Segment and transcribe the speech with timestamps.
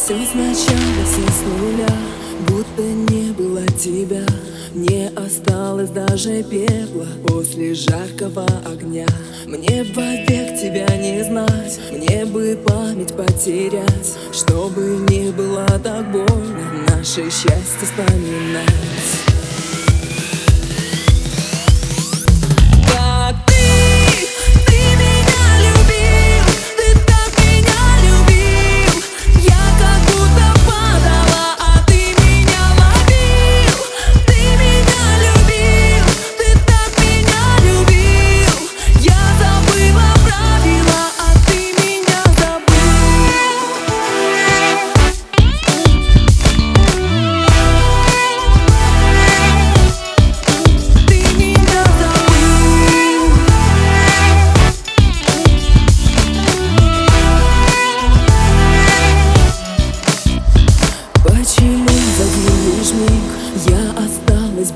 [0.00, 1.88] Все сначала, все с нуля
[2.46, 4.24] Будто не было тебя.
[4.72, 9.06] Не осталось даже пепла После жаркого огня.
[9.44, 17.24] Мне вовек тебя не знать Мне бы память потерять Чтобы не было так больно Наше
[17.24, 19.17] счастье вспоминать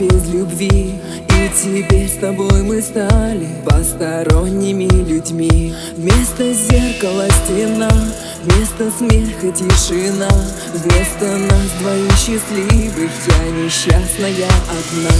[0.00, 0.94] без любви.
[1.28, 5.74] И теперь с тобой мы стали посторонними людьми.
[5.96, 7.90] Вместо зеркала стена,
[8.42, 10.30] вместо смеха тишина.
[10.72, 15.10] Вместо нас двоих счастливых я несчастная одна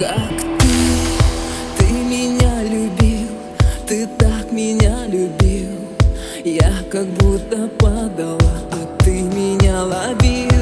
[0.00, 0.16] Как
[0.58, 3.28] ты, ты меня любил
[3.86, 5.76] Ты так меня любил.
[6.42, 10.59] Я как будто падала, а ты меня ловил